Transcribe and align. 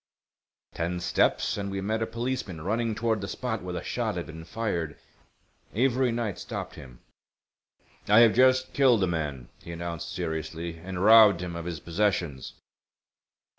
Ten 0.73 0.99
steps 0.99 1.57
and 1.57 1.69
we 1.69 1.79
met 1.79 2.01
a 2.01 2.07
policeman 2.07 2.61
running 2.61 2.95
toward 2.95 3.21
the 3.21 3.27
spot 3.27 3.61
where 3.61 3.75
the 3.75 3.83
shot 3.83 4.15
had 4.15 4.25
been 4.25 4.43
fired. 4.45 4.97
Avery 5.75 6.11
Knight 6.11 6.39
stopped 6.39 6.73
him. 6.73 7.01
"I 8.07 8.21
have 8.21 8.33
just 8.33 8.73
killed 8.73 9.03
a 9.03 9.07
man," 9.07 9.49
he 9.61 9.71
announced, 9.73 10.11
seriously, 10.11 10.79
"and 10.79 11.03
robbed 11.03 11.41
him 11.41 11.55
of 11.55 11.65
his 11.65 11.79
possessions." 11.79 12.53